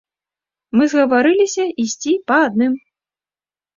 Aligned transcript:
Мы 0.77 0.87
згаварыліся 0.93 1.63
ісці 1.85 2.13
па 2.33 2.41
адным. 2.49 2.73